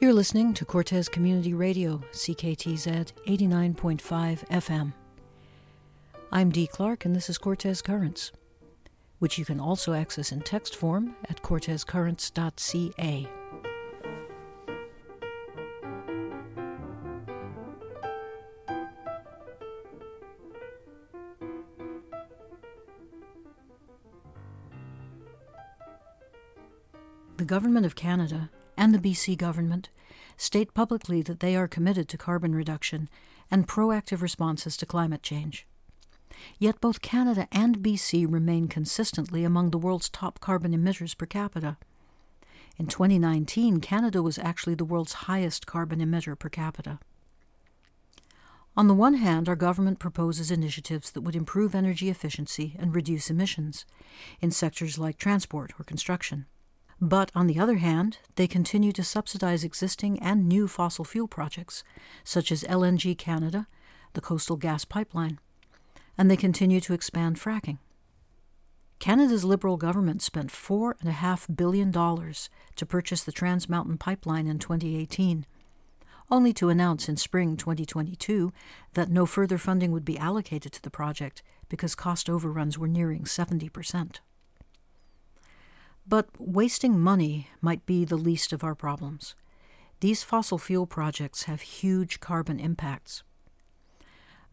[0.00, 4.94] You're listening to Cortes Community Radio, CKTZ 89.5 FM.
[6.32, 8.32] I'm Dee Clark, and this is Cortes Currents,
[9.18, 13.28] which you can also access in text form at cortescurrents.ca.
[27.36, 28.48] The Government of Canada
[28.80, 29.90] and the BC government
[30.38, 33.10] state publicly that they are committed to carbon reduction
[33.50, 35.66] and proactive responses to climate change.
[36.58, 41.76] Yet both Canada and BC remain consistently among the world's top carbon emitters per capita.
[42.78, 47.00] In 2019, Canada was actually the world's highest carbon emitter per capita.
[48.78, 53.28] On the one hand, our government proposes initiatives that would improve energy efficiency and reduce
[53.28, 53.84] emissions
[54.40, 56.46] in sectors like transport or construction.
[57.00, 61.82] But on the other hand, they continue to subsidize existing and new fossil fuel projects,
[62.24, 63.66] such as LNG Canada,
[64.12, 65.38] the Coastal Gas Pipeline,
[66.18, 67.78] and they continue to expand fracking.
[68.98, 75.46] Canada's Liberal government spent $4.5 billion to purchase the Trans Mountain Pipeline in 2018,
[76.30, 78.52] only to announce in spring 2022
[78.92, 83.24] that no further funding would be allocated to the project because cost overruns were nearing
[83.24, 84.20] 70 percent.
[86.06, 89.34] But wasting money might be the least of our problems.
[90.00, 93.22] These fossil fuel projects have huge carbon impacts.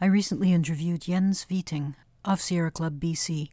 [0.00, 3.50] I recently interviewed Jens Wieting of Sierra Club BC,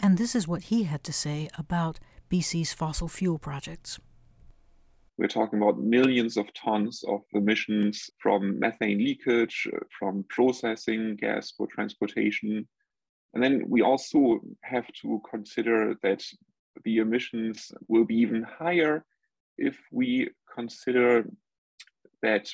[0.00, 1.98] and this is what he had to say about
[2.30, 3.98] BC's fossil fuel projects.
[5.16, 11.52] We're talking about millions of tons of emissions from methane leakage, uh, from processing gas
[11.52, 12.66] for transportation.
[13.32, 16.24] And then we also have to consider that
[16.84, 19.04] the emissions will be even higher
[19.56, 21.26] if we consider
[22.22, 22.48] that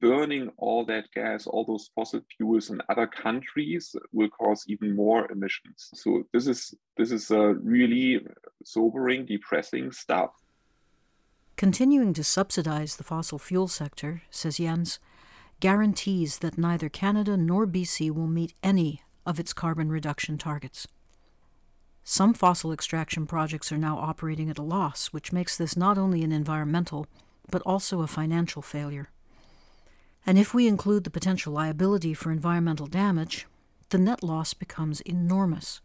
[0.00, 5.30] burning all that gas, all those fossil fuels in other countries will cause even more
[5.30, 5.88] emissions.
[5.94, 8.26] So this is this is a really
[8.64, 10.30] sobering, depressing stuff.
[11.56, 14.98] Continuing to subsidize the fossil fuel sector, says Jens,
[15.60, 20.86] guarantees that neither Canada nor BC will meet any of its carbon reduction targets.
[22.08, 26.22] Some fossil extraction projects are now operating at a loss, which makes this not only
[26.22, 27.08] an environmental,
[27.50, 29.10] but also a financial failure.
[30.24, 33.48] And if we include the potential liability for environmental damage,
[33.88, 35.80] the net loss becomes enormous.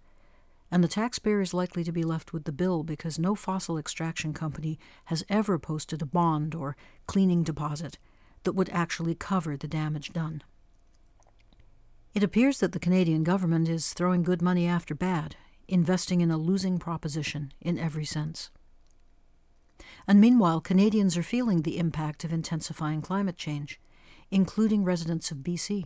[0.69, 4.31] And the taxpayer is likely to be left with the bill because no fossil extraction
[4.31, 6.77] company has ever posted a bond or
[7.07, 7.97] cleaning deposit
[8.43, 10.43] that would actually cover the damage done.
[12.13, 15.35] It appears that the Canadian government is throwing good money after bad
[15.67, 18.51] investing in a losing proposition in every sense.
[20.07, 23.79] And meanwhile, Canadians are feeling the impact of intensifying climate change,
[24.29, 25.85] including residents of BC.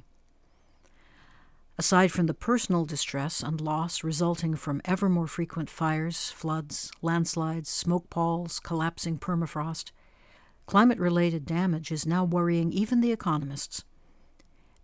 [1.77, 7.69] Aside from the personal distress and loss resulting from ever more frequent fires, floods, landslides,
[7.69, 9.91] smoke palls, collapsing permafrost,
[10.67, 13.83] climate related damage is now worrying even the economists.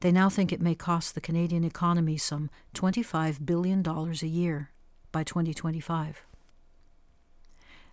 [0.02, 4.72] They now think it may cost the Canadian economy some $25 billion a year
[5.12, 6.24] by 2025.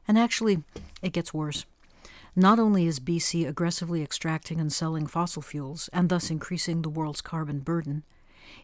[0.06, 0.62] And actually,
[1.02, 1.66] it gets worse.
[2.34, 7.20] Not only is BC aggressively extracting and selling fossil fuels, and thus increasing the world's
[7.20, 8.04] carbon burden,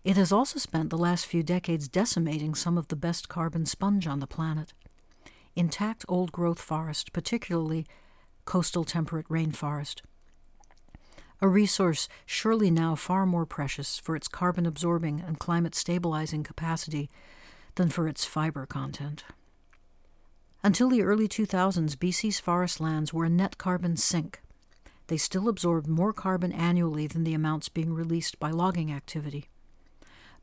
[0.04, 4.06] it has also spent the last few decades decimating some of the best carbon sponge
[4.06, 4.72] on the planet.
[5.56, 7.86] Intact old growth forest, particularly
[8.44, 10.00] coastal temperate rainforest.
[11.40, 17.10] A resource surely now far more precious for its carbon absorbing and climate stabilizing capacity
[17.76, 19.24] than for its fiber content.
[20.62, 24.40] Until the early 2000s, BC's forest lands were a net carbon sink.
[25.08, 29.50] They still absorbed more carbon annually than the amounts being released by logging activity.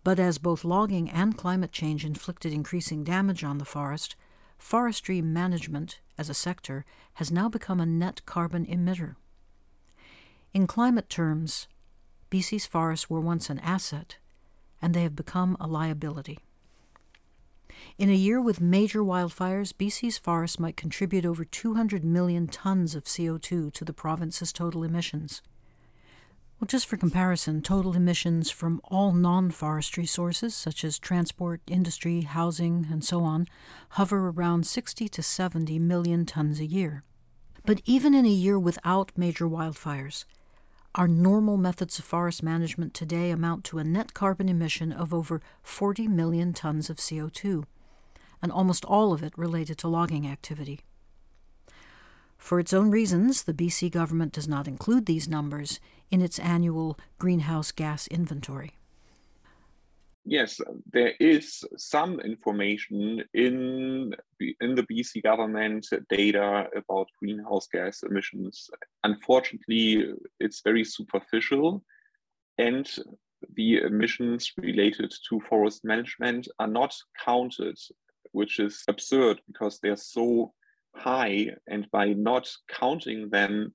[0.03, 4.15] But as both logging and climate change inflicted increasing damage on the forest,
[4.59, 6.85] forestry management as a sector
[7.15, 9.15] has now become a net carbon emitter.
[10.53, 11.67] In climate terms,
[12.29, 14.17] BC's forests were once an asset,
[14.81, 16.39] and they have become a liability.
[18.01, 23.03] In a year with major wildfires, BC's forests might contribute over 200 million tons of
[23.03, 25.43] CO2 to the province's total emissions.
[26.59, 32.21] Well, just for comparison, total emissions from all non forestry sources, such as transport, industry,
[32.21, 33.45] housing, and so on,
[33.89, 37.03] hover around 60 to 70 million tons a year.
[37.67, 40.25] But even in a year without major wildfires,
[40.95, 45.39] our normal methods of forest management today amount to a net carbon emission of over
[45.61, 47.65] 40 million tons of CO2,
[48.41, 50.81] and almost all of it related to logging activity.
[52.37, 55.79] For its own reasons, the BC government does not include these numbers
[56.09, 58.73] in its annual greenhouse gas inventory.
[60.25, 60.61] Yes,
[60.91, 64.13] there is some information in,
[64.59, 68.69] in the BC government data about greenhouse gas emissions.
[69.03, 71.83] Unfortunately, it's very superficial,
[72.59, 72.87] and
[73.55, 76.95] the emissions related to forest management are not
[77.25, 77.77] counted,
[78.31, 80.53] which is absurd because they're so
[80.95, 83.73] high, and by not counting them,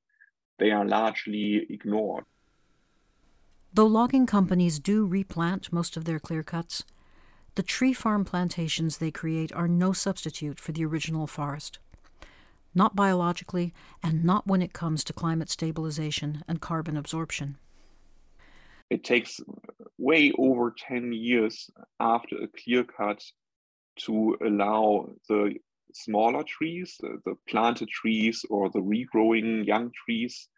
[0.58, 2.25] they are largely ignored.
[3.73, 6.85] Though logging companies do replant most of their clear cuts,
[7.56, 11.79] the tree farm plantations they create are no substitute for the original forest.
[12.75, 13.73] Not biologically,
[14.03, 17.56] and not when it comes to climate stabilization and carbon absorption.
[18.91, 19.41] It takes
[19.99, 23.23] way over 10 years after a clear cut
[24.04, 25.54] to allow the
[25.93, 30.48] smaller trees, the, the planted trees or the regrowing young trees,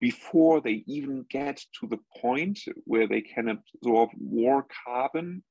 [0.00, 5.42] before they even get to the point where they can absorb more carbon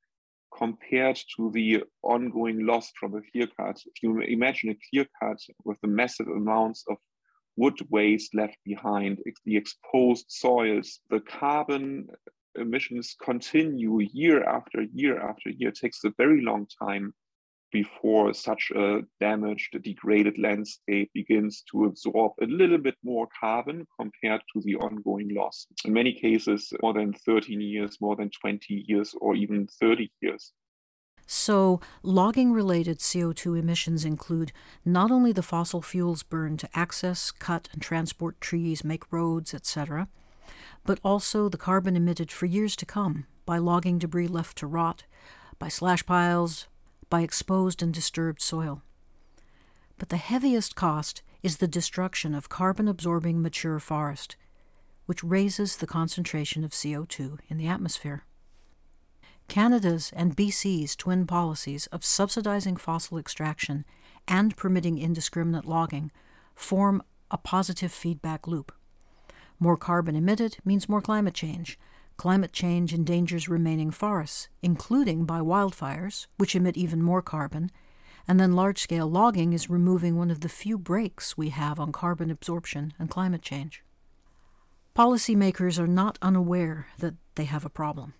[0.58, 3.82] compared to the ongoing loss from a clear cut.
[3.86, 6.98] If you imagine a clear cut with the massive amounts of
[7.56, 12.08] wood waste left behind, the exposed soils, the carbon
[12.56, 15.70] emissions continue year after year after year.
[15.70, 17.14] It takes a very long time
[17.72, 24.42] before such a damaged, degraded landscape begins to absorb a little bit more carbon compared
[24.54, 25.68] to the ongoing loss.
[25.86, 30.54] In many cases, more than 13 years, more than 20 years, or even 30 years.
[31.28, 34.52] So, logging related CO2 emissions include
[34.84, 40.10] not only the fossil fuels burned to access, cut, and transport trees, make roads, etc.,
[40.84, 45.06] but also the carbon emitted for years to come by logging debris left to rot,
[45.58, 46.68] by slash piles,
[47.12, 48.82] by exposed and disturbed soil.
[50.00, 54.36] But the heaviest cost is the destruction of carbon absorbing mature forest,
[55.06, 58.24] which raises the concentration of CO2 in the atmosphere.
[59.48, 63.86] Canada's and BC's twin policies of subsidizing fossil extraction
[64.28, 66.12] and permitting indiscriminate logging
[66.56, 68.72] form a positive feedback loop.
[69.60, 71.78] More carbon emitted means more climate change,
[72.22, 77.72] Climate change endangers remaining forests, including by wildfires, which emit even more carbon,
[78.28, 81.92] and then large scale logging is removing one of the few brakes we have on
[81.92, 83.84] carbon absorption and climate change.
[84.96, 88.14] Policymakers are not unaware that they have a problem.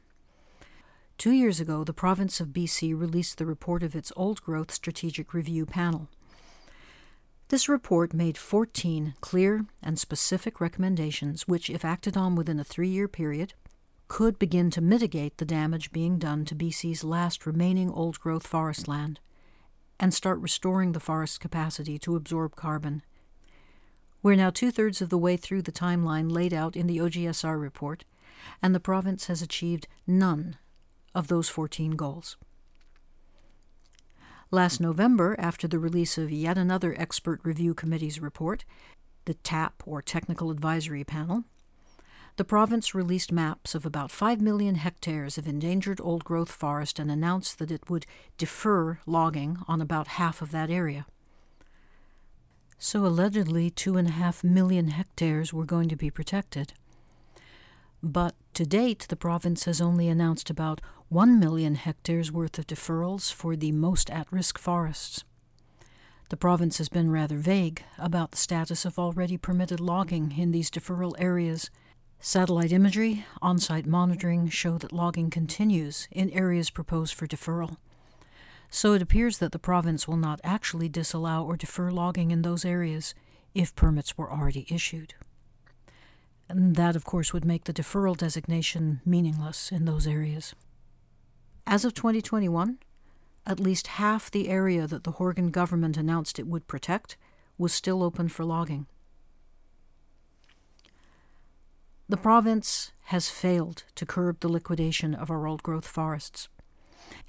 [1.20, 5.32] Two years ago, the province of BC released the report of its Old Growth Strategic
[5.32, 6.10] Review Panel.
[7.50, 12.90] This report made 14 clear and specific recommendations, which, if acted on within a three
[12.90, 13.54] year period,
[14.12, 18.86] could begin to mitigate the damage being done to BC's last remaining old growth forest
[18.86, 19.22] land
[20.02, 23.04] and start restoring the forest's capacity to absorb carbon.
[24.22, 27.58] We're now two thirds of the way through the timeline laid out in the OGSR
[27.58, 28.04] report,
[28.62, 30.58] and the province has achieved none
[31.16, 32.36] of those 14 goals.
[34.52, 38.66] Last November, after the release of yet another expert review committee's report,
[39.24, 41.46] the TAP, or Technical Advisory Panel,
[42.38, 47.12] the province released maps of about 5 million hectares of endangered old growth forest and
[47.12, 48.06] announced that it would
[48.38, 51.06] defer logging on about half of that area.
[52.78, 56.74] So allegedly, 2.5 million hectares were going to be protected.
[58.02, 63.32] But to date, the province has only announced about 1 million hectares worth of deferrals
[63.32, 65.24] for the most at risk forests.
[66.30, 70.72] The province has been rather vague about the status of already permitted logging in these
[70.72, 71.70] deferral areas
[72.24, 77.78] Satellite imagery, on site monitoring show that logging continues in areas proposed for deferral.
[78.70, 82.64] So it appears that the province will not actually disallow or defer logging in those
[82.64, 83.16] areas
[83.56, 85.16] if permits were already issued.
[86.48, 90.54] And that, of course, would make the deferral designation meaningless in those areas.
[91.66, 92.78] As of 2021,
[93.48, 97.18] at least half the area that the Horgan government announced it would protect
[97.58, 98.86] was still open for logging.
[102.12, 106.50] The province has failed to curb the liquidation of our old growth forests,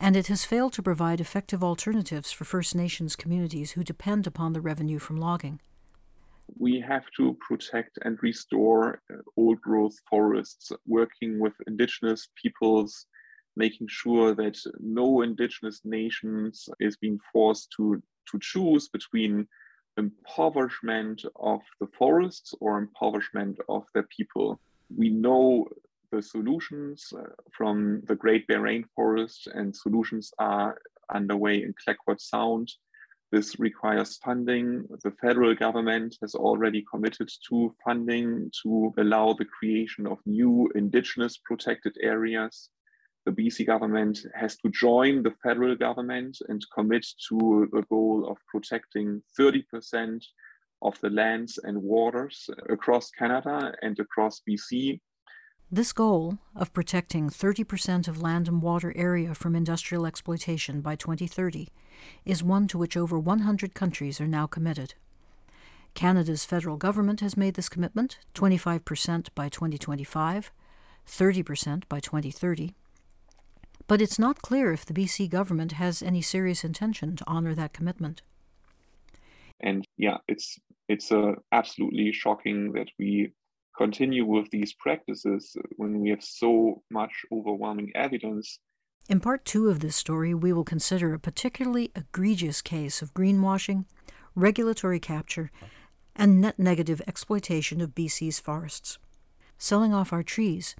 [0.00, 4.54] and it has failed to provide effective alternatives for First Nations communities who depend upon
[4.54, 5.60] the revenue from logging.
[6.58, 13.06] We have to protect and restore uh, old growth forests, working with Indigenous peoples,
[13.54, 19.46] making sure that no Indigenous nations is being forced to, to choose between
[19.96, 24.58] impoverishment of the forests or impoverishment of their people
[24.96, 25.68] we know
[26.10, 27.22] the solutions uh,
[27.56, 30.78] from the Great Bear Rainforest, and solutions are
[31.14, 32.70] underway in Clayoquot Sound.
[33.30, 34.86] This requires funding.
[35.02, 41.38] The federal government has already committed to funding to allow the creation of new indigenous
[41.38, 42.68] protected areas.
[43.24, 48.36] The BC government has to join the federal government and commit to the goal of
[48.48, 50.22] protecting 30%
[50.82, 55.00] of the lands and waters across Canada and across BC
[55.74, 61.70] this goal of protecting 30% of land and water area from industrial exploitation by 2030
[62.26, 64.92] is one to which over 100 countries are now committed.
[65.94, 70.52] Canada's federal government has made this commitment 25% by 2025,
[71.08, 72.74] 30% by 2030.
[73.86, 77.72] But it's not clear if the BC government has any serious intention to honor that
[77.72, 78.20] commitment.
[79.62, 83.32] And yeah, it's it's uh, absolutely shocking that we
[83.76, 88.58] continue with these practices when we have so much overwhelming evidence.
[89.08, 93.84] In part two of this story, we will consider a particularly egregious case of greenwashing,
[94.34, 95.50] regulatory capture,
[96.14, 98.98] and net negative exploitation of BC's forests,
[99.58, 100.76] selling off our trees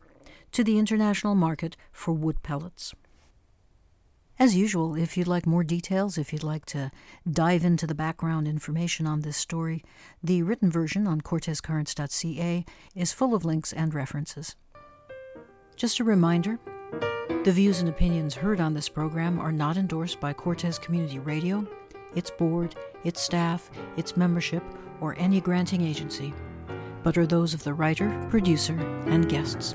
[0.53, 2.95] to the international market for wood pellets.
[4.39, 6.91] As usual, if you'd like more details, if you'd like to
[7.31, 9.85] dive into the background information on this story,
[10.23, 14.57] the written version on cortescurrents.ca is full of links and references.
[15.77, 16.59] Just a reminder
[17.45, 21.67] the views and opinions heard on this program are not endorsed by Cortes Community Radio,
[22.15, 22.75] its board,
[23.05, 24.63] its staff, its membership,
[25.01, 26.33] or any granting agency,
[27.03, 29.75] but are those of the writer, producer, and guests.